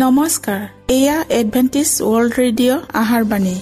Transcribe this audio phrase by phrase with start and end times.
[0.00, 0.60] নমস্কাৰ
[0.96, 3.54] এয়া Adventist World radio আহাৰ বাণী।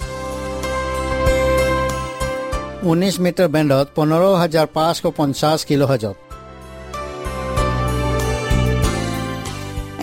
[2.91, 6.17] ঊনৈছ মিটাৰ বেণ্ডত পোন্ধৰ হাজাৰ পাঁচশ পঞ্চাছ কিলো হাজত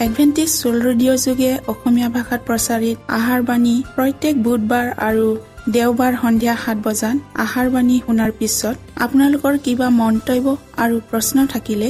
[0.05, 5.27] এডভেণ্টিছ ৱৰ্ল্ড ৰেডিঅ' যোগে অসমীয়া ভাষাত প্ৰচাৰিত আহাৰ বাণী প্ৰত্যেক বুধবাৰ আৰু
[5.75, 10.45] দেওবাৰ সন্ধিয়া সাত বজাত আহাৰ বাণী শুনাৰ পিছত আপোনালোকৰ কিবা মন্তব্য
[10.83, 11.89] আৰু প্ৰশ্ন থাকিলে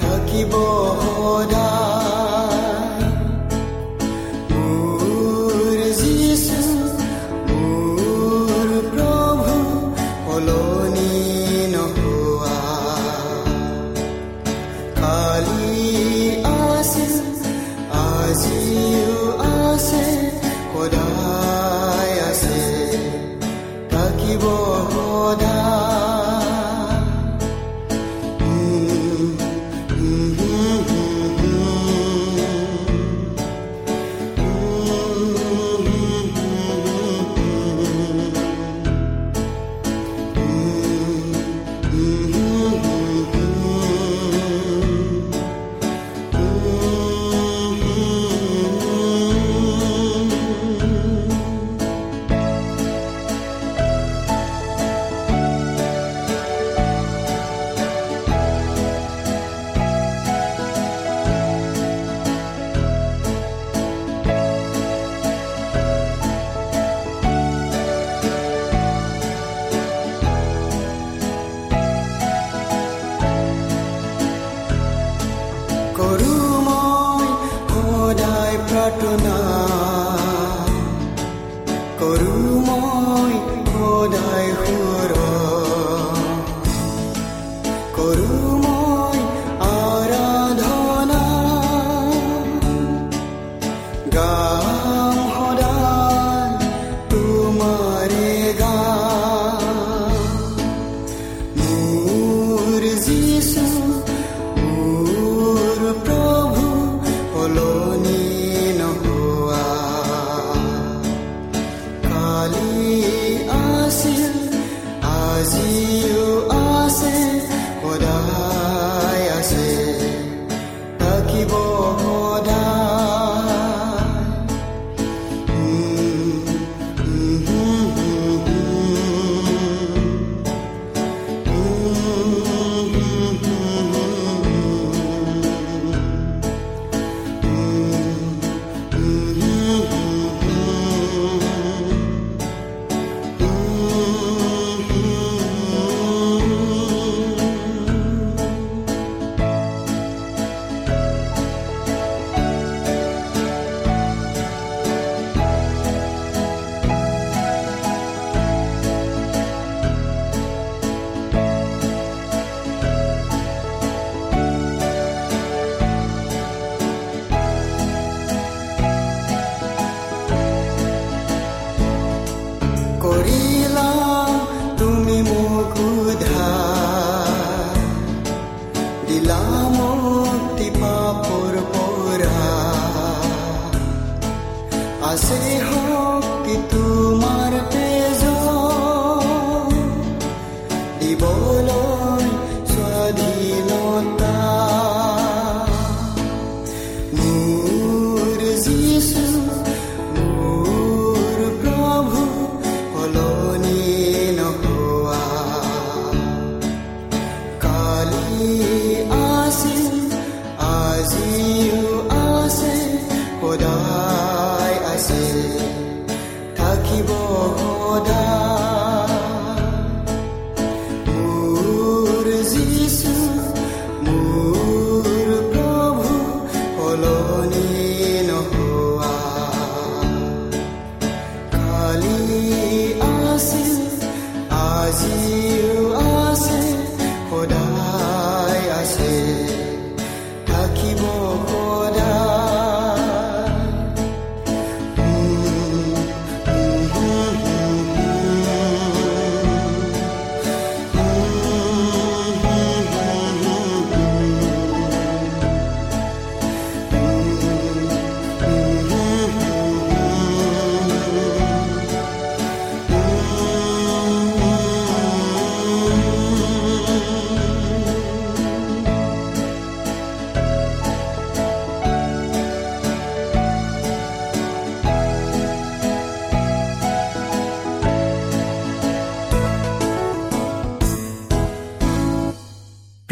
[0.00, 1.03] 滝棒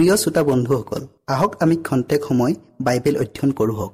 [0.02, 3.88] প্ৰিয় শ্ৰোতা বন্ধুসকল আহক আমি খন্তেক সময় বাইবেল অধ্যয়ন কৰোঁ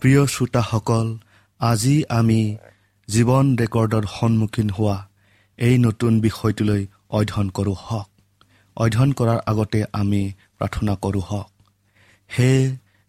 [0.00, 1.06] প্ৰিয় শ্ৰোতাসকল
[1.60, 2.56] আজি আমি
[3.08, 4.96] জীৱন ৰেকৰ্ডৰ সন্মুখীন হোৱা
[5.58, 8.08] এই নতুন বিষয়টোলৈ অধ্যয়ন কৰোঁ হওক।
[8.76, 11.50] অধ্যয়ন কৰাৰ আগতে আমি প্ৰাৰ্থনা কৰোঁ হওক।
[12.38, 12.50] হে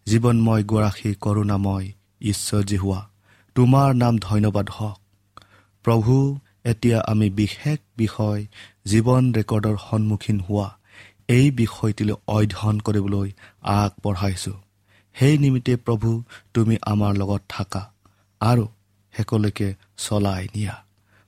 [0.06, 1.86] জীৱনময় গৰাকী কৰোণাময়
[2.20, 3.00] ঈশ্বৰজী হোৱা
[3.54, 5.05] তোমাৰ নাম ধন্যবাদ হওক।
[5.86, 8.46] প্ৰভু এতিয়া আমি বিশেষ বিষয়
[8.86, 10.78] জীৱন ৰেকৰ্ডৰ সন্মুখীন হোৱা
[11.28, 13.30] এই বিষয়টিলৈ অধ্যয়ন কৰিবলৈ
[13.62, 14.56] আগবঢ়াইছোঁ।
[15.14, 16.22] সেই নিমিত্তে প্ৰভু
[16.54, 17.92] তুমি আমাৰ লগত থাকা
[18.40, 18.68] আৰু
[19.16, 20.84] শেষলৈকে চলাই নিয়া।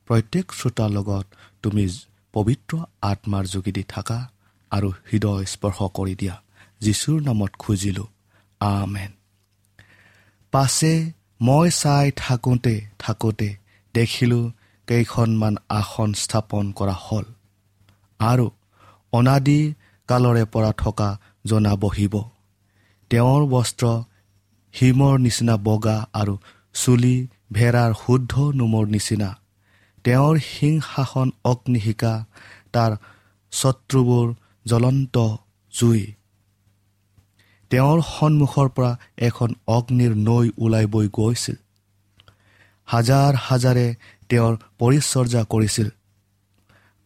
[0.06, 1.26] প্ৰত্যেক শ্ৰোতাৰ লগত
[1.62, 1.84] তুমি
[2.32, 4.18] পবিত্ৰ আত্মাৰ যোগেদি থাকা
[4.70, 6.42] আৰু হৃদয় স্পৰ্শ কৰি দিয়া।
[6.80, 8.06] যীশুৰ নামত খুজিলোঁ
[8.60, 9.12] আমেন।
[10.52, 14.44] পাছে মই চাই থাকোঁতে থাকোঁতে দেখিলোঁ
[14.88, 17.26] কেইখনমান আসন স্থাপন কৰা হ'ল
[18.20, 18.46] আৰু
[19.12, 19.60] অনাদি
[20.08, 21.08] কালৰে পৰা থকা
[21.46, 22.14] জনা বহিব।
[23.10, 23.86] তেওঁৰ বস্ত্ৰ
[24.74, 26.34] হিমৰ নিচিনা বগা আৰু
[26.74, 27.16] চুলি
[27.52, 29.30] ভেড়াৰ শুদ্ধ নোমৰ নিচিনা।
[30.04, 32.12] তেওঁৰ সিংহাসন অগ্নিশিকা
[32.72, 32.92] তাৰ
[33.52, 34.26] শত্ৰুবোৰ
[34.66, 35.16] জ্বলন্ত
[35.72, 36.02] জুই।
[37.70, 41.56] তেওঁৰ সন্মুখৰ পৰা এখন অগ্নিৰ নৈ ওলাই বৈ গৈছিল।
[42.88, 43.86] হাজাৰ হাজাৰে
[44.30, 45.88] তেওঁৰ পৰিচৰ্যা কৰিছিল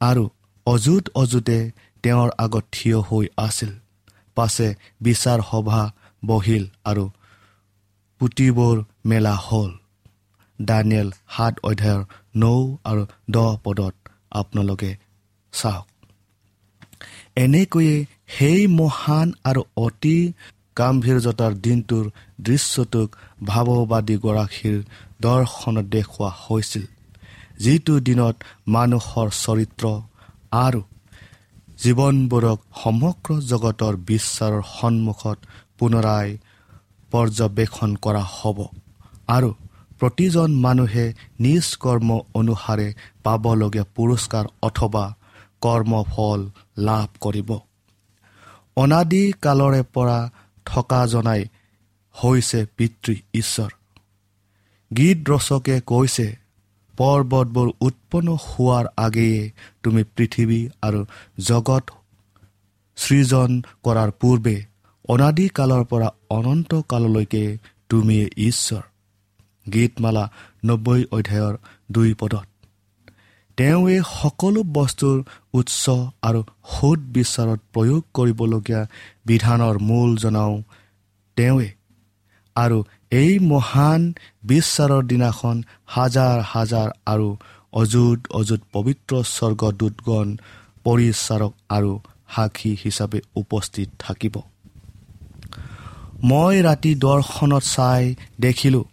[0.00, 0.24] আৰু
[0.66, 1.58] অযুত অযুতে
[2.04, 3.72] তেওঁৰ আগত থিয় হৈ আছিল।
[4.36, 4.68] পাছে
[5.02, 5.82] বিচাৰ সভা
[6.22, 7.04] বহিল আৰু
[8.20, 8.76] পুতিবোৰ
[9.06, 9.70] মেলা হ'ল।
[10.58, 12.02] দানিয়েল সাত অধ্যায়ৰ
[12.36, 13.94] নৌ আৰু দহ পদত
[14.30, 14.90] আপোনালোকে
[15.52, 15.86] চাওক।
[17.36, 17.96] এনেকৈয়ে
[18.26, 20.16] সেই মহান আৰু অতি
[20.78, 22.04] গাম্ভীৰ্যতাৰ দিনটোৰ
[22.40, 23.08] দৃশ্যটোক
[23.46, 24.78] ভাৱবাদীগৰাকীৰ
[25.24, 26.84] দৰ্শনত দেখুওৱা হৈছিল।
[27.62, 28.36] যিটো দিনত
[28.74, 29.84] মানুহৰ চৰিত্ৰ
[30.58, 30.80] আৰু
[31.82, 35.38] জীৱনবোৰক সমগ্ৰ জগতৰ বিশ্বাৰৰ সন্মুখত
[35.78, 36.28] পুনৰাই
[37.12, 38.58] পৰ্যবেক্ষণ কৰা হ'ব
[39.28, 39.50] আৰু
[39.98, 41.06] প্ৰতিজন মানুহে
[41.40, 42.88] নিজ কৰ্ম অনুসাৰে
[43.24, 45.04] পাবলগীয়া পুৰস্কাৰ অথবা
[45.64, 46.40] কৰ্মফল
[46.78, 47.50] লাভ কৰিব।
[48.76, 50.18] অনাদি কালৰে পৰা
[50.66, 51.42] থকা জনাই
[52.14, 53.70] হৈছে পিতৃ ঈশ্বৰ।
[54.96, 56.26] গীত ৰচকে কৈছে
[56.98, 59.50] পৰ্বতবোৰ উৎপন্ন হোৱাৰ আগেয়ে
[59.82, 61.00] তুমি পৃথিৱী আৰু
[61.38, 61.84] জগত
[62.96, 63.50] সৃজন
[63.82, 64.56] কৰাৰ পূৰ্বে
[65.08, 67.44] অনাদি কালৰ পৰা অনন্ত কাললৈকে
[67.88, 68.82] তুমিয়ে ঈশ্বৰ।
[69.72, 70.24] গীতমালা
[70.64, 71.54] নব্বৈ অধ্যায়ৰ
[71.92, 72.46] দুই পদত
[73.58, 75.18] তেওঁৱে সকলো বস্তুৰ
[75.52, 75.84] উৎস
[76.22, 78.80] আৰু সোধ বিচাৰত প্ৰয়োগ কৰিবলগীয়া
[79.26, 80.62] বিধানৰ মূল জনাওঁ
[81.36, 81.68] তেওঁৱে
[82.56, 82.78] আৰু
[83.12, 84.02] এই মহান
[84.46, 87.28] বিশ্বাৰৰ দিনাখন হাজাৰ হাজাৰ আৰু
[87.72, 90.28] অযুত অযুত পবিত্ৰ স্বৰ্গদূতগণ
[90.84, 91.92] পৰিচাৰক আৰু
[92.34, 94.34] সাক্ষী হিচাপে উপস্থিত থাকিব।
[96.24, 98.02] মই ৰাতি দৰ্শনত চাই
[98.40, 98.84] দেখিলোঁ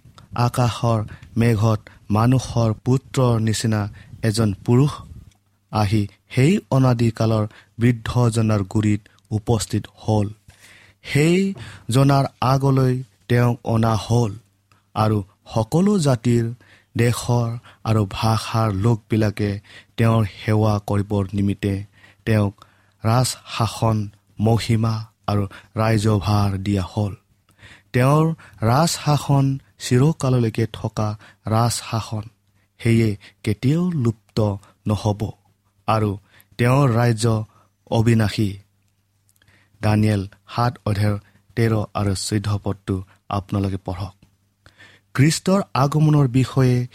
[0.46, 1.00] আকাশৰ
[1.38, 1.80] মেঘত
[2.12, 3.82] মানুহৰ পুত্ৰৰ নিচিনা
[4.24, 4.92] এজন পুৰুষ
[5.72, 6.02] আহি
[6.36, 7.46] সেই অনাদিকালৰ
[7.80, 10.28] বৃদ্ধজনাৰ গুৰিত উপস্থিত হ'ল।
[11.04, 11.38] সেই
[11.90, 12.96] জনাৰ আগলৈ
[13.30, 14.32] তেওঁক অনা হ'ল
[14.96, 15.18] আৰু
[15.54, 16.46] সকলো জাতিৰ
[16.98, 17.50] দেশৰ
[17.84, 19.52] আৰু ভাষাৰ লোকবিলাকে
[19.98, 21.76] তেওঁৰ সেৱা কৰিবৰ নিমিত্তে
[22.26, 22.54] তেওঁক
[23.04, 23.98] ৰাজশাসন
[24.40, 24.96] মহিমা
[25.28, 25.44] আৰু
[25.78, 27.14] ৰাজ্যভাৰ দিয়া হ'ল।
[27.94, 28.26] তেওঁৰ
[28.62, 29.46] ৰাজশাসন
[29.80, 31.08] চিৰকাললৈকে থকা
[31.48, 32.26] ৰাজশাসন
[32.80, 33.10] সেয়ে
[33.44, 34.38] কেতিয়াও লুপ্ত
[34.88, 35.22] নহ'ব
[35.88, 36.12] আৰু
[36.60, 37.26] তেওঁৰ ৰাজ্য
[37.92, 38.50] অবিনাশী।
[39.82, 40.22] দানিয়েল
[40.56, 41.18] সাত অধ্যায়ৰ
[41.58, 42.96] তেৰ আৰু চৈধ্য পদটো
[43.30, 44.14] আপোনালোকে পঢ়ক।
[45.16, 46.88] খ্ৰীষ্টৰ আগমনৰ বিষয়ে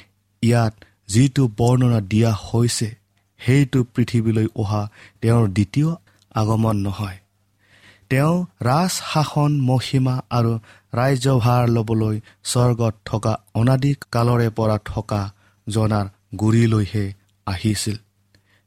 [0.43, 0.75] ইয়াত
[1.09, 2.89] যিটো বৰ্ণনা দিয়া হৈছে
[3.41, 4.83] সেইটো পৃথিৱীলৈ অহা
[5.21, 5.91] তেওঁৰ দ্বিতীয়
[6.35, 7.19] আগমন নহয়।
[8.11, 10.53] তেওঁ ৰাজশাসন মহিমা আৰু
[10.95, 15.21] ৰাজ্যভাৰ ল'বলৈ স্বৰ্গত থকা অনাদি কালৰে পৰা থকা
[15.67, 16.07] জনাৰ
[16.39, 17.05] গুৰিলৈহে
[17.47, 17.97] আহিছিল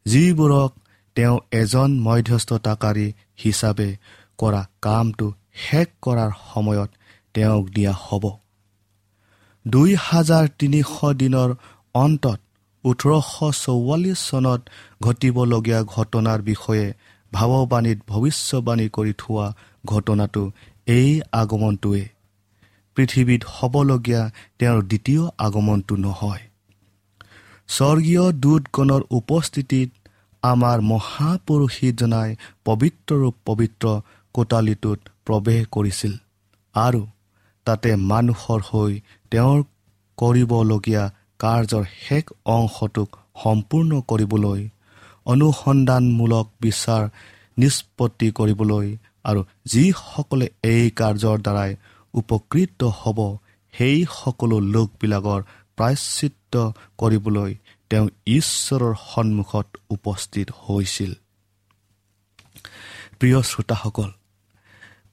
[0.06, 0.72] যিবোৰক
[1.16, 3.08] তেওঁ এজন মধ্যস্থতাকাৰী
[3.44, 3.90] হিচাপে
[4.38, 6.90] কৰা কামটো শেষ কৰাৰ সময়ত
[7.38, 8.24] তেওঁক দিয়া হ'ব।
[9.66, 11.50] দুই হাজাৰ তিনিশ দিনৰ
[11.94, 12.40] অন্তত
[12.84, 13.32] ওঠৰশ
[13.64, 14.62] চৌৱাল্লিছ চনত
[15.02, 16.86] ঘটিবলগীয়া ঘটনাৰ বিষয়ে
[17.34, 19.46] ভাৱবাণীত ভৱিষ্যবাণী কৰি থোৱা
[19.86, 20.44] ঘটনাটো
[20.88, 22.04] এই আগমনটোৱে।
[22.98, 24.22] পৃথিৱীত হ'বলগীয়া
[24.60, 26.44] তেওঁৰ দ্বিতীয় আগমনটো নহয়।
[27.70, 29.90] স্বৰ্গীয় দূতগণৰ উপস্থিতিত
[30.44, 32.30] আমাৰ মহাপুৰুষীজনাই
[32.66, 33.86] পবিত্ৰ পবিত্ৰ
[34.34, 36.14] কোটালিটোত প্ৰৱেশ কৰিছিল
[36.76, 37.02] আৰু
[37.68, 38.94] তাতে মানুহৰ হৈ
[39.32, 39.60] তেওঁৰ
[40.18, 41.04] কৰিবলগীয়া
[41.40, 43.10] কাৰ্যৰ শেষ অংশটোক
[43.44, 44.62] সম্পূৰ্ণ কৰিবলৈ
[45.26, 47.04] অনুসন্ধানমূলক বিচাৰ
[47.58, 48.88] নিষ্পত্তি কৰিবলৈ
[49.26, 51.72] আৰু যিসকলে এই কাৰ্যৰ দ্বাৰাই
[52.14, 53.20] উপকৃত হ'ব
[53.74, 55.42] সেই সকলো লোকবিলাকৰ
[55.78, 56.56] প্ৰায়চিত্ৰ
[57.02, 57.52] কৰিবলৈ
[57.92, 58.08] তেওঁ
[58.38, 61.12] ঈশ্বৰৰ সন্মুখত উপস্থিত হৈছিল।
[63.20, 64.10] প্ৰিয় শ্ৰোতাসকল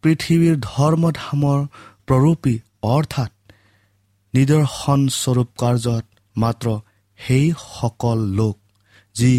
[0.04, 1.61] পৃথিৱীৰ ধৰ্মধামৰ
[2.08, 2.54] প্ৰৰূপী
[2.88, 3.32] অৰ্থাৎ
[4.34, 6.04] নিদৰ্শনস্বৰূপ কাৰ্যত
[6.37, 6.66] মাত্ৰ
[7.18, 8.56] সেইসকল লোক
[9.16, 9.32] যি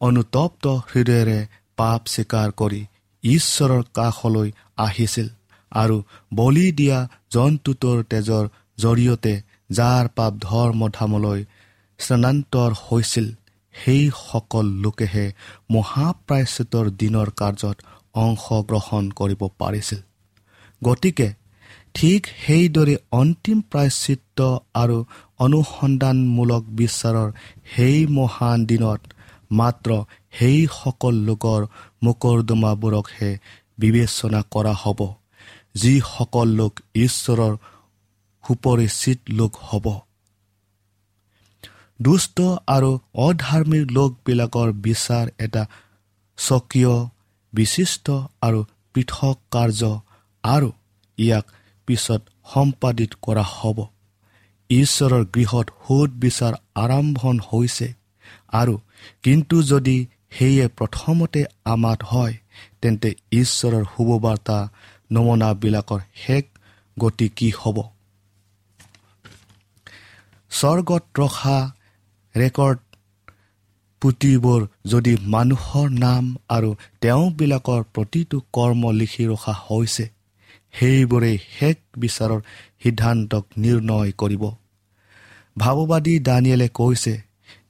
[0.00, 1.38] অনুতপ্ত হৃদয়েৰে
[1.78, 2.82] পাপ স্বীকাৰ কৰি
[3.24, 5.28] ঈশ্বৰৰ কাষলৈ আহিছিল
[5.72, 5.96] আৰু
[6.34, 6.98] বলি দিয়া
[7.32, 8.44] জন্তুটোৰ তেজৰ
[8.78, 9.34] জৰিয়তে
[9.70, 11.40] যাৰ পাপ ধৰ্মধামলৈ
[12.00, 13.26] স্থানান্তৰ হৈছিল
[13.74, 15.26] সেইসকল লোকেহে
[15.70, 17.76] মহাপ্ৰায়চিতৰ দিনৰ কাৰ্যত
[18.14, 20.00] অংশগ্ৰহণ কৰিব পাৰিছিল।
[20.82, 21.28] গতিকে
[21.96, 24.96] ঠিক সেইদৰে অন্তিম প্ৰায়চিত্ৰ আৰু
[25.38, 27.28] অনুসন্ধানমূলক বিচাৰৰ
[27.74, 29.00] সেই মহান দিনত
[29.50, 29.90] মাত্ৰ
[30.38, 31.62] সেইসকল লোকৰ
[32.04, 33.30] মোকৰ্দমাবোৰকহে
[33.78, 35.00] বিবেচনা কৰা হ'ব
[35.74, 37.54] যিসকল লোক ঈশ্বৰৰ
[38.44, 39.86] সুপৰিচিত লোক হ'ব।
[42.00, 42.36] দুষ্ট
[42.66, 42.90] আৰু
[43.26, 45.62] অধাৰ্মিক লোকবিলাকৰ বিচাৰ এটা
[46.38, 46.94] স্বকীয়
[47.52, 48.06] বিশিষ্ট
[48.40, 48.60] আৰু
[48.94, 49.82] পৃথক কাৰ্য
[50.44, 50.68] আৰু
[51.18, 51.46] ইয়াক
[51.86, 52.22] পিছত
[52.54, 53.78] সম্পাদিত কৰা হ'ব।
[54.70, 57.88] ঈশ্বৰৰ গৃহত সোধ বিচাৰ আৰম্ভণ হৈছে।
[58.52, 58.74] আৰু
[59.22, 59.96] কিন্তু যদি
[60.30, 62.34] সেয়ে প্ৰথমতে আমাত হয়
[62.82, 64.58] তেন্তে ঈশ্বৰৰ শুভবাৰ্তা
[65.12, 66.44] নমুনাবিলাকৰ শেষ
[66.96, 67.76] গতি কি হ'ব?
[70.50, 71.58] স্বৰ্গত ৰখা
[72.34, 72.78] ৰেকৰ্ড
[74.02, 80.04] পুথিবোৰ যদি মানুহৰ নাম আৰু তেওঁবিলাকৰ প্ৰতিটো কৰ্ম লিখি ৰখা হৈছে
[80.74, 82.40] সেইবোৰেই শেষ বিচাৰৰ
[82.82, 84.44] সিদ্ধান্তক নিৰ্ণয় কৰিব।
[85.58, 87.14] ভাৱবাদী দানিয়েলে কৈছে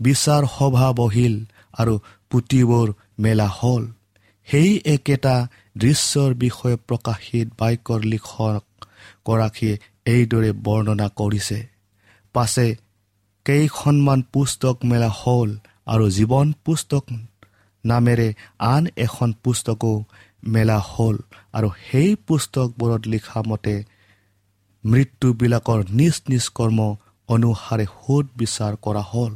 [0.01, 1.35] বিচাৰ সভা বহিল
[1.79, 1.95] আৰু
[2.31, 2.89] পুথিবোৰ
[3.19, 3.85] মেলা হ'ল।
[4.49, 5.35] সেই একেটা
[5.79, 9.75] দৃশ্যৰ বিষয়ে প্ৰকাশিত বাক্যৰ লিখকগৰাকীয়ে
[10.07, 11.59] এইদৰে বৰ্ণনা কৰিছে।
[12.35, 12.67] পাছে
[13.47, 15.51] কেইখনমান পুস্তক মেলা হ'ল
[15.87, 17.05] আৰু জীৱন পুস্তক
[17.85, 18.29] নামেৰে
[18.67, 19.93] আন এখন পুস্তকো
[20.43, 21.17] মেলা হ'ল
[21.53, 23.75] আৰু সেই পুস্তকবোৰত লিখা মতে
[24.85, 26.97] মৃত্যুবিলাকৰ নিজ নিজ কৰ্ম
[27.29, 29.33] অনুসাৰে সোধ বিচাৰ কৰা হ'ল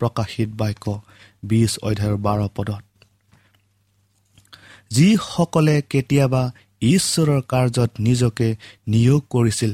[0.00, 0.84] প্ৰকাশিত বাক্য
[1.44, 2.82] বিছ অধ্যায়ৰ বাৰ পদত।
[4.90, 6.42] যিসকলে কেতিয়াবা
[6.82, 8.48] ঈশ্বৰৰ কাৰ্যত নিজকে
[8.88, 9.72] নিয়োগ কৰিছিল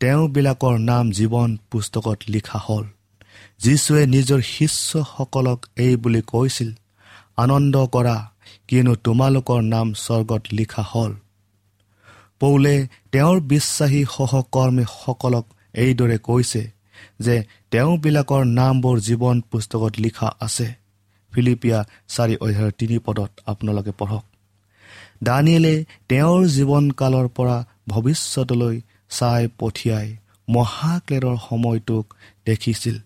[0.00, 2.84] তেওঁবিলাকৰ নাম জীৱন পুস্তকত লিখা হ'ল।
[3.58, 6.70] যীশুৱে নিজৰ শিষ্যসকলক এই বুলি কৈছিল
[7.36, 8.16] আনন্দ কৰা
[8.68, 11.14] কিয়নো তোমালোকৰ নাম স্বৰ্গত লিখা হ'ল।
[12.40, 16.70] পৌলে তেওঁৰ বিশ্বাসী সহকৰ্মীসকলক এইদৰে কৈছে
[17.20, 20.74] যে তেওঁবিলাকৰ নামবোৰ জীৱন পুস্তকত লিখা আছে।
[21.32, 24.24] ফিলিপিয়া চাৰি অধ্যায়ৰ তিনি পদত আপোনালোকে পঢ়ক।
[25.24, 30.16] দানিয়েলে তেওঁৰ জীৱনকালৰ পৰা ভৱিষ্যতলৈ চাই পঠিয়াই
[30.48, 32.14] মহাক্লেৰৰ সময়টোক
[32.46, 32.98] দেখিছিল।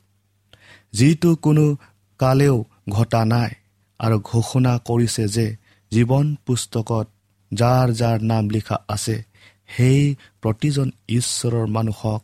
[0.93, 1.77] যিটো কোনো
[2.19, 3.51] কালেও ঘটা নাই।
[4.03, 5.47] আৰু ঘোষণা কৰিছে যে
[5.93, 7.07] জীৱন পুস্তকত
[7.53, 9.17] যাৰ যাৰ নাম লিখা আছে
[9.69, 10.03] সেই
[10.43, 12.23] প্ৰতিজন ঈশ্বৰৰ মানুহক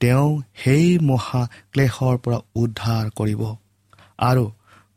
[0.00, 0.28] তেওঁ
[0.62, 3.42] সেই মহাক্লেশৰ পৰা উদ্ধাৰ কৰিব।
[4.20, 4.44] আৰু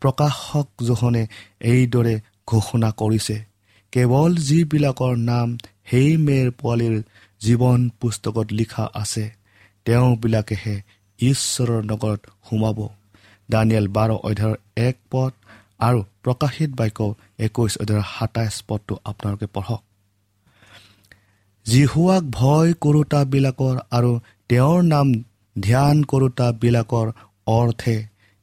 [0.02, 1.24] প্ৰকাশক জোহনে
[1.72, 2.16] এইদৰে
[2.48, 3.38] ঘোষণা কৰিছে
[3.94, 5.48] কেৱল যিবিলাকৰ নাম
[5.90, 6.96] সেই মেৰ পোৱালীৰ
[7.42, 9.26] জীৱন পুস্তকত লিখা আছে
[9.86, 10.76] তেওঁবিলাকেহে
[11.20, 12.80] ঈশ্বৰৰ নগৰত সোমাব।
[13.50, 15.32] দানিয়েল বাৰ অধ্যায়ৰ এক পদ
[15.82, 17.00] আৰু প্ৰকাশিত বাক্য
[17.40, 19.82] একৈছ অধ্যায়ৰ সাতাইছ পদটো আপোনালোকে পঢ়ক।
[21.66, 24.12] জিহুৱাক ভয় কৰোতাবিলাকৰ আৰু
[24.50, 25.08] তেওঁৰ নাম
[25.62, 27.08] ধ্যান কৰোতাবিলাকৰ
[27.48, 27.96] অৰ্থে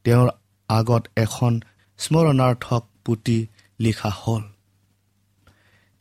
[0.05, 0.29] তেওঁৰ
[0.69, 1.53] আগত এখন
[1.99, 3.47] স্মৰণাৰ্থক পুতি
[3.79, 4.43] লিখা হ'ল।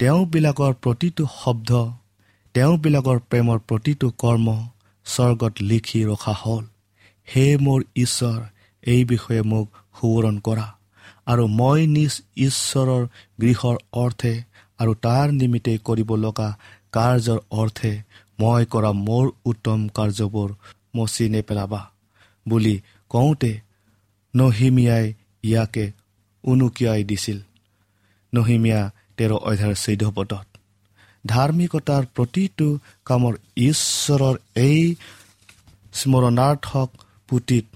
[0.00, 1.71] তেওঁবিলাকৰ প্ৰতিটো শব্দ
[2.54, 4.47] তেওঁবিলাকৰ প্ৰেমৰ প্ৰতিটো কৰ্ম
[5.07, 6.64] স্বৰ্গত লিখি ৰখা হ'ল।
[7.28, 8.38] হে মোৰ ঈশ্বৰ
[8.83, 9.66] এই বিষয়ে মোক
[10.00, 10.77] সোঁৱৰণ কৰা।
[11.28, 12.12] আৰু মই নিজ
[12.47, 13.02] ঈশ্বৰৰ
[13.40, 14.35] গৃহৰ অৰ্থে
[14.80, 16.49] আৰু তাৰ নিমিত্তে কৰিব লগা
[16.92, 17.92] কাৰ্যৰ অৰ্থে
[18.40, 20.49] মই কৰা মোৰ উত্তম কাৰ্যবোৰ
[20.97, 21.80] মচি নেপেলাবা
[22.47, 22.76] বুলি
[23.11, 23.52] কওঁতে
[24.35, 25.06] নহিমিয়াই
[25.44, 25.85] ইয়াকে
[26.44, 27.38] উনুকিয়াই দিছিল।
[28.32, 28.80] নহিমীয়া
[29.16, 30.47] তেৰ অধ্যায়ৰ চৈধ্য পদত
[31.25, 32.68] ধাৰ্মিকতাৰ প্ৰতিটো
[33.06, 33.35] কামৰ
[33.68, 34.80] ঈশ্বৰৰ এই
[35.92, 36.88] স্মৰণাৰ্থক
[37.28, 37.66] পুতিত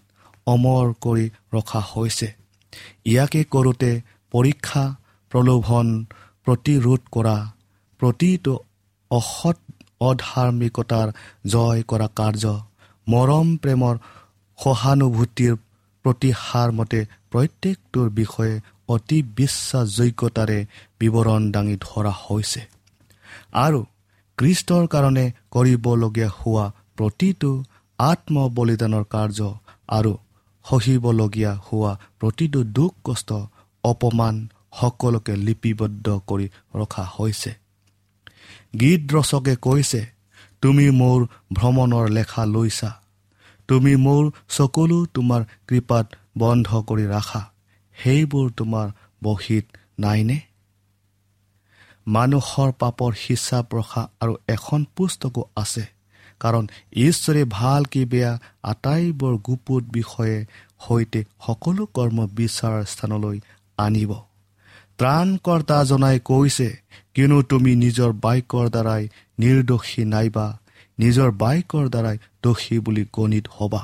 [0.46, 2.28] অমৰ কৰি ৰখা হৈছে।
[3.06, 3.90] ইয়াকে কৰোঁতে
[4.32, 4.84] পৰীক্ষা
[5.32, 5.86] প্ৰলোভন
[6.46, 7.36] প্ৰতিৰোধ কৰা
[8.00, 8.54] প্ৰতিটো
[9.10, 9.58] অসৎ
[10.00, 11.08] অধাৰ্মিকতাৰ
[11.46, 12.44] জয় কৰা কাৰ্য
[13.06, 13.94] মৰম প্ৰেমৰ
[14.58, 15.54] সহানুভূতিৰ
[16.04, 17.00] প্ৰতিহাৰ মতে
[17.30, 18.54] প্ৰত্যেকটোৰ বিষয়ে
[18.88, 20.58] অতি বিশ্বাসযোগ্যতাৰে
[21.00, 22.62] বিৱৰণ দাঙি ধৰা হৈছে।
[23.56, 23.80] আৰু
[24.38, 27.50] কৃষ্টৰ কাৰণে কৰিবলগীয়া হোৱা প্ৰতিটো
[27.98, 29.38] আত্ম বলিদানৰ কাৰ্য
[29.88, 30.12] আৰু
[30.64, 33.32] সহিবলগীয়া হোৱা প্ৰতিটো দুখ কষ্ট
[33.84, 34.48] অপমান
[34.80, 37.52] সকলোকে লিপিবদ্ধ কৰি ৰখা হৈছে।
[38.80, 40.06] গীত ৰচকে কৈছে
[40.62, 42.90] তুমি মোৰ ভ্ৰমণৰ লেখা লৈছা।
[43.68, 46.06] তুমি মোৰ চকুলো তোমাৰ কৃপাত
[46.38, 47.42] বন্ধ কৰি ৰাখা।
[47.96, 48.86] সেইবোৰ তোমাৰ
[49.22, 49.66] বহীত
[49.98, 50.40] নাইনে?
[52.06, 55.84] মানুহৰ পাপৰ হিচাপ ৰখা আৰু এখন পুস্তকো আছে।
[56.42, 56.64] কাৰণ
[57.06, 60.38] ঈশ্বৰে ভাল কি বেয়া আটাইবোৰ গুপুত বিষয়ে
[60.84, 63.38] সৈতে সকলো কৰ্ম বিচাৰ স্থানলৈ
[63.78, 64.12] আনিব।
[64.98, 66.68] ত্ৰাণকৰ্তা জনাই কৈছে
[67.14, 69.02] কিয়নো তুমি নিজৰ বাইকৰ দ্বাৰাই
[69.38, 70.46] নিৰ্দোষী নাইবা
[70.98, 73.82] নিজৰ বাইকৰ দ্বাৰাই দোষী বুলি গণিত হবা।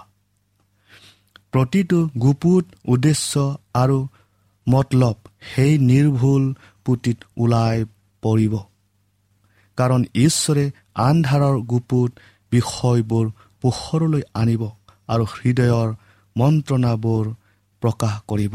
[1.53, 3.33] প্ৰতিটো গুপুত উদ্দেশ্য
[3.75, 3.99] আৰু
[4.67, 5.17] মতলব
[5.51, 6.45] সেই নিৰ্ভুল
[6.85, 7.77] পুতিত ওলাই
[8.23, 8.55] পৰিব।
[9.79, 12.11] কাৰণ ঈশ্বৰে আন্ধাৰৰ গুপুত
[12.53, 13.31] বিষয়বোৰ
[13.63, 14.63] পোহৰলৈ আনিব
[15.09, 15.89] আৰু হৃদয়ৰ
[16.37, 17.35] মন্ত্ৰণাবোৰ
[17.83, 18.55] প্ৰকাশ কৰিব।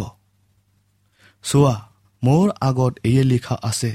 [1.43, 1.89] চোৱা
[2.23, 3.91] মোৰ আগত এয়ে লিখা আছে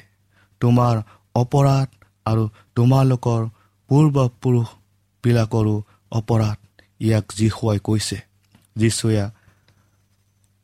[0.60, 1.02] তোমাৰ
[1.34, 1.88] অপৰাধ
[2.26, 3.42] আৰু তোমালোকৰ
[3.88, 5.82] পূৰ্বপুৰুষবিলাকৰো
[6.12, 6.58] অপৰাধ
[7.00, 8.18] ইয়াক যীশুৱাই কৈছে।
[8.76, 9.24] যীশুৱে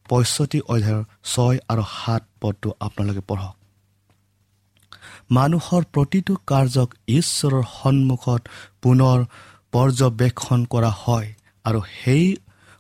[0.09, 3.57] পঁয়ষষ্ঠি অধ্যায়ৰ ছয় আৰু সাত পদটো আপোনালোকে পঢ়ক।
[5.31, 8.43] মানুহৰ প্ৰতিটো কাৰ্যক ঈশ্বৰৰ সন্মুখত
[8.83, 9.19] পুনৰ
[9.73, 11.29] পৰ্যবেক্ষণ কৰা হয়
[11.65, 12.37] আৰু সেই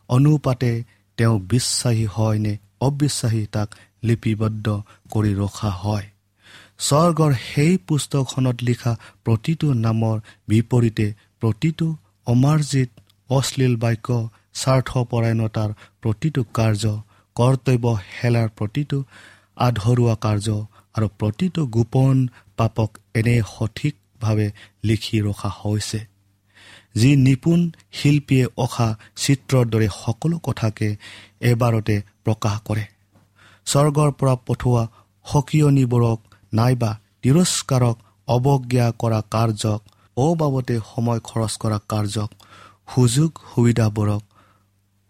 [0.08, 0.72] অনুপাতে
[1.18, 3.68] তেওঁ বিশ্বাসী হয় নে অবিশ্বাসী তাক
[4.04, 4.66] লিপিবদ্ধ
[5.10, 6.06] কৰি ৰখা হয়।
[6.78, 8.92] স্বৰ্গৰ সেই পুস্তকখনত লিখা
[9.24, 10.16] প্ৰতিটো নামৰ
[10.48, 11.06] বিপৰীতে
[11.40, 11.86] প্ৰতিটো
[12.26, 12.90] অমাৰ্জিত
[13.30, 14.08] অশ্লীল বাক্য
[14.54, 15.70] স্বাৰ্থপৰায়ণতাৰ
[16.02, 16.84] প্ৰতিটো কাৰ্য
[17.36, 17.84] কৰ্তব্য
[18.16, 18.98] হেলাৰ প্ৰতিটো
[19.56, 20.48] আধৰুৱা কাৰ্য
[20.94, 22.16] আৰু প্ৰতিটো গোপন
[22.56, 24.48] পাপক এনে সঠিকভাৱে
[24.84, 26.00] লিখি ৰখা হৈছে।
[26.94, 27.60] যি নিপুণ
[27.92, 30.88] শিল্পীয়ে অখা চিত্ৰৰ দৰে সকলো কথাকে
[31.50, 32.84] এবাৰতে প্ৰকাশ কৰে।
[33.66, 34.84] স্বৰ্গৰ পৰা পঠোৱা
[35.26, 36.18] সকিয়নিবোৰক
[36.52, 36.90] নাইবা
[37.22, 37.96] তিৰস্কাৰক
[38.28, 39.80] অৱজ্ঞা কৰা কাৰ্যক
[40.16, 42.30] অবাবতে সময় খৰচ কৰা কাৰ্যক
[42.94, 44.22] সুযোগ সুবিধাবোৰক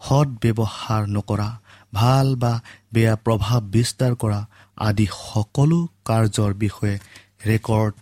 [0.05, 1.49] সৎ ব্যৱহাৰ নকৰা
[1.93, 2.53] ভাল বা
[2.95, 4.41] বেয়া প্ৰভাৱ বিস্তাৰ কৰা
[4.89, 6.97] আদি সকলো কাৰ্যৰ বিষয়ে
[7.49, 7.95] ৰেকৰ্ড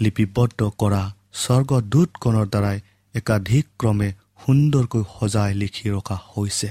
[0.00, 1.02] লিপিবদ্ধ কৰা
[1.42, 2.78] স্বৰ্গদূতগণৰ দ্বাৰাই
[3.14, 4.08] একাধিকক্ৰমে
[4.42, 6.68] সুন্দৰকৈ সজাই লিখি ৰখা হৈছে।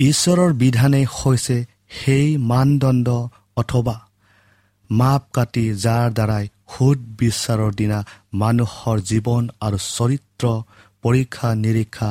[0.00, 1.56] ঈশ্বৰৰ বিধানে হৈছে
[1.98, 3.08] সেই মানদণ্ড
[3.56, 3.96] অথবা
[4.90, 7.98] মাপ কাটি যাৰ দ্বাৰাই সুদ বিচাৰৰ দিনা
[8.42, 10.44] মানুহৰ জীৱন আৰু চৰিত্ৰ
[11.02, 12.10] পৰীক্ষা নিৰীক্ষা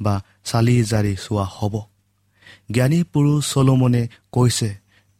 [0.00, 0.14] বা
[0.46, 1.74] চালি জাৰি চোৱা হ'ব।
[2.72, 4.68] জ্ঞানী পুৰুষ চলোমনে কৈছে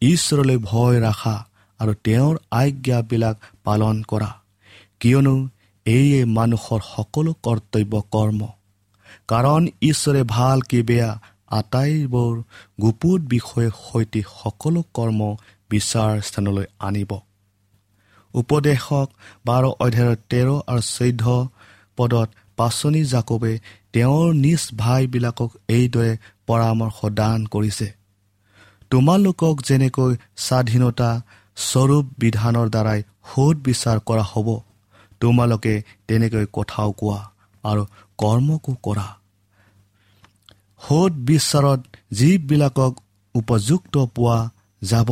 [0.02, 1.36] ঈশ্বৰলৈ ভয় ৰাখা
[1.80, 4.30] আৰু তেওঁৰ আজ্ঞাবিলাক পালন কৰা।
[5.00, 5.36] কিয়নো
[5.86, 8.40] এইয়ে মানুহৰ সকলো কৰ্তব্য কৰ্ম।
[9.28, 11.10] কাৰণ ঈশ্বৰে ভাল কি বেয়া
[11.50, 12.34] আটাইবোৰ
[12.82, 15.20] গুপুত বিষয়ে সৈতে সকলো কৰ্ম
[15.70, 17.10] বিচাৰ স্থানলৈ আনিব।
[18.34, 19.08] উপদেশক
[19.46, 21.24] বাৰ অধ্যায়ৰ তেৰ আৰু চৈধ্য
[21.96, 23.52] পদত পাচনি জাকবে
[23.92, 26.12] তেওঁৰ নিজ ভাইবিলাকক এইদৰে
[26.46, 27.88] পৰামৰ্শ দান কৰিছে।
[28.90, 30.12] তোমালোকক যেনেকৈ
[30.46, 31.10] স্বাধীনতা
[31.56, 34.48] স্বৰূপ বিধানৰ দ্বাৰাই সোধ বিচাৰ কৰা হ'ব
[35.20, 35.74] তোমালোকে
[36.08, 37.20] তেনেকৈ কথাও কোৱা
[37.64, 37.82] আৰু
[38.18, 39.06] কৰ্মকো কৰা।
[40.82, 41.80] সোধ বিচাৰত
[42.12, 42.92] যিবিলাকক
[43.34, 44.38] উপযুক্ত পোৱা
[44.82, 45.10] যাব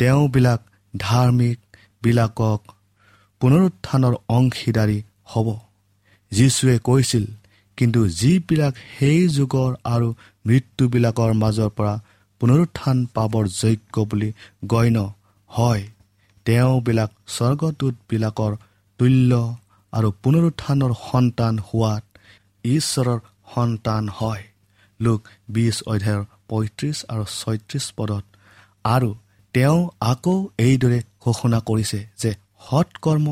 [0.00, 0.60] তেওঁবিলাক
[0.94, 2.60] ধাৰ্মিকবিলাকক
[3.40, 4.98] পুনৰুত্থানৰ অংশীদাৰী
[5.32, 5.48] হ'ব।
[6.32, 7.24] যীশুৱে কৈছিল
[7.78, 10.08] কিন্তু যিবিলাক সেই যুগৰ আৰু
[10.44, 11.94] মৃত্যুবিলাকৰ মাজৰ পৰা
[12.40, 14.28] পুনৰুত্থান পাবৰ যোগ্য বুলি
[14.66, 14.98] গণ্য
[15.50, 15.84] হয়
[16.46, 18.52] তেওঁবিলাক স্বৰ্গদূতবিলাকৰ
[19.00, 19.32] তুল্য
[19.92, 22.04] আৰু পুনৰুত্থানৰ সন্তান হোৱাত
[22.64, 23.18] ঈশ্বৰৰ
[23.54, 24.44] সন্তান হয়
[25.00, 28.24] লোক বিছ অধ্যায়ৰ পঁয়ত্ৰিছ আৰু ছয়ত্ৰিছ পদত
[28.86, 29.10] আৰু
[29.54, 32.30] তেওঁ আকৌ এইদৰে ঘোষণা কৰিছে যে
[32.66, 33.26] সৎকৰ্ম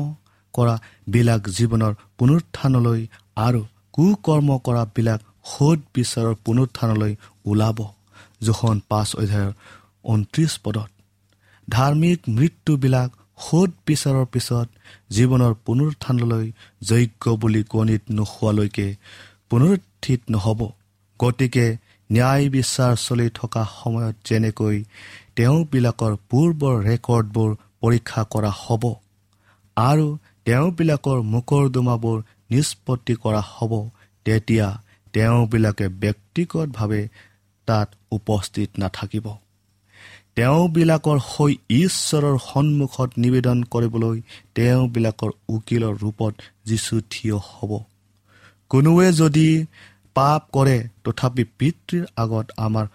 [0.57, 3.01] কৰাবিলাক জীৱনৰ পুনৰুত্থানলৈ
[3.37, 3.61] আৰু
[3.93, 5.19] কুকৰ্ম কৰাবিলাক
[5.51, 7.13] সোধ বিচাৰৰ পুনৰুত্থানলৈ
[7.45, 7.77] ওলাব।
[8.41, 9.51] জোখন পাঁচ অধ্যায়ৰ
[10.05, 10.89] ঊনত্ৰিছ পদত
[11.67, 14.67] ধাৰ্মিক মৃত্যুবিলাক সোধ বিচাৰৰ পিছত
[15.11, 16.45] জীৱনৰ পুনৰুত্থানলৈ
[16.89, 18.87] যোগ্য বুলি গণিত নোহোৱালৈকে
[19.49, 20.59] পুনৰুত্থিত নহ'ব।
[21.19, 21.65] গতিকে
[22.09, 24.77] ন্যায় বিচাৰ চলি থকা সময়ত যেনেকৈ
[25.35, 27.49] তেওঁবিলাকৰ পূৰ্বৰ ৰেকৰ্ডবোৰ
[27.81, 28.83] পৰীক্ষা কৰা হ'ব
[29.77, 30.07] আৰু
[30.47, 32.17] তেওঁবিলাকৰ মোকৰ্দমাবোৰ
[32.51, 33.89] নিষ্পত্তি কৰা হ'ব।
[34.25, 34.67] তেতিয়া
[35.13, 37.01] তেওঁবিলাকে ব্যক্তিগতভাৱে
[37.67, 39.27] তাত উপস্থিত নাথাকিব।
[40.35, 44.17] তেওঁবিলাকৰ হৈ ঈশ্বৰৰ সন্মুখত নিবেদন কৰিবলৈ
[44.55, 46.33] তেওঁবিলাকৰ উকিলৰ ৰূপত
[46.65, 47.71] যীশু থিয় হ'ব।
[48.69, 49.65] কোনোৱে যদি
[50.13, 52.85] পাপ কৰে তথাপি পিতৃৰ আগত আমাৰ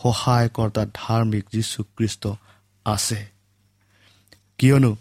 [0.00, 2.22] সহায়কৰ্তা ধাৰ্মিক যীশুখ্ৰীষ্ট
[2.86, 3.20] আছে।
[4.58, 4.96] কিয়নো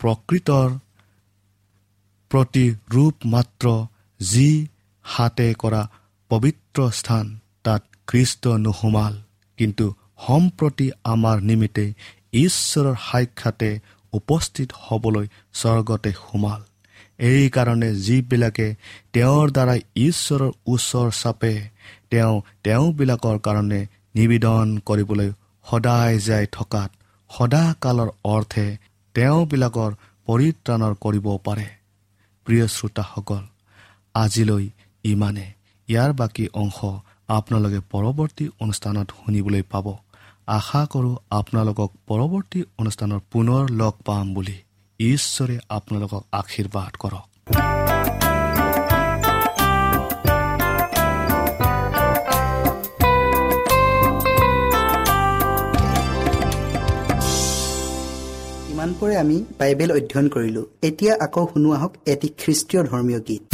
[0.00, 0.68] প্ৰকৃতৰ
[2.32, 3.66] প্ৰতি ৰূপ মাত্ৰ
[4.20, 4.50] যি
[5.04, 5.80] হাতে কৰা
[6.30, 7.26] পবিত্ৰ স্থান
[7.64, 9.14] তাত খ্ৰীষ্ট নোসোমাল।
[9.58, 9.86] কিন্তু
[10.26, 11.84] সম্প্ৰতি আমাৰ নিমিত্তে
[12.34, 13.70] ঈশ্বৰৰ সাক্ষাতে
[14.12, 15.26] উপস্থিত হ'বলৈ
[15.60, 16.60] স্বৰ্গতে সোমাল।
[17.30, 18.68] এইকাৰণে যিবিলাকে
[19.12, 21.52] তেওঁৰ দ্বাৰাই ঈশ্বৰৰ ওচৰ চাপে
[22.10, 23.80] তেওঁ তেওঁবিলাকৰ কাৰণে
[24.14, 25.30] নিবেদন কৰিবলৈ
[25.64, 26.90] সদায় যাই থকাত
[27.30, 28.66] সদাকালৰ অৰ্থে
[29.14, 29.90] তেওঁবিলাকৰ
[30.28, 31.68] পৰিত্ৰাণৰ কৰিব পাৰে।
[32.44, 33.44] প্ৰিয় শ্ৰোতাসকল
[34.14, 34.68] আজিলৈ
[35.04, 35.52] ইমানে।
[35.88, 36.78] ইয়াৰ বাকী অংশ
[37.28, 39.96] আপোনালোকে পৰৱৰ্তী অনুষ্ঠানত শুনিবলৈ পাব।
[40.46, 44.56] আশা কৰোঁ আপোনালোকক পৰৱৰ্তী অনুষ্ঠানত পুনৰ লগ পাম বুলি।
[45.00, 47.31] ঈশ্বৰে আপোনালোকক আশীৰ্বাদ কৰক।
[58.82, 63.51] ইমানপুৰে আমি বাইবেল অধ্যয়ন কৰিলো এতিয়া আকৌ শুনো আহক এটি খ্ৰীষ্টীয় ধৰ্মীয় গীত।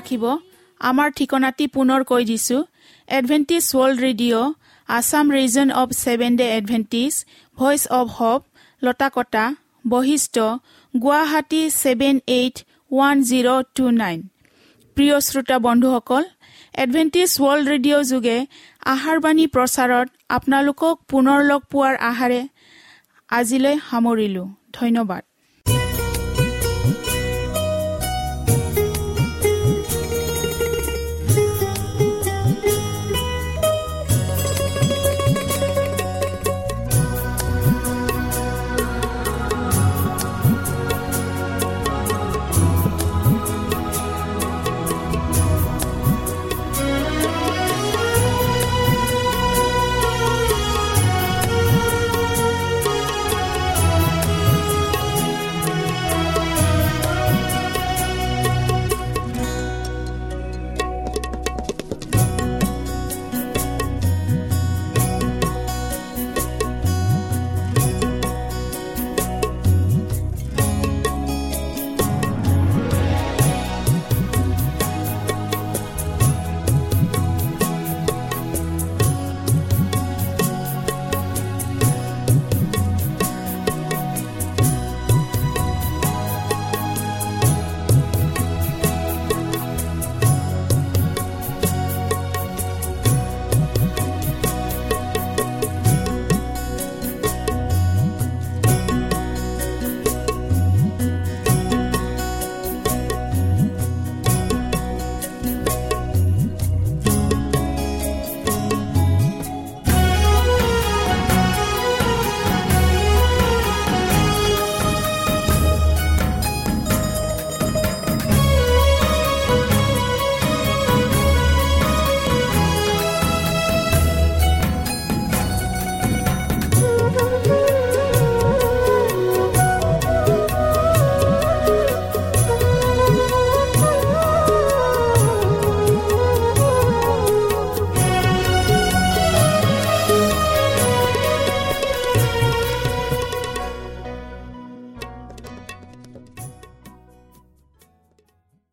[0.00, 0.24] ৰাখিব।
[0.80, 2.60] আমাৰ ঠিকনাটি পুনৰ কৈ দিছোঁ।
[3.08, 4.52] Adventist world radio
[4.88, 7.12] Assam region of seven day Adventist
[7.58, 8.40] voice of hope
[8.82, 9.44] Latakata
[9.84, 10.36] Basistha
[10.94, 12.56] Guwahati seven eight
[12.90, 14.18] one zero two nine
[14.96, 16.24] প্ৰিয় শ্ৰোতা বন্ধুসকল
[16.84, 18.36] এডভেণ্টিজ ৱৰ্ল্ড ৰেডিঅ' যোগে
[18.94, 22.40] আহাৰবাণী প্ৰচাৰত আপোনালোকক পুনৰ লগ পোৱাৰ আহাৰে
[23.28, 25.29] আজিলৈ সামৰিলোঁ। ধন্যবাদ।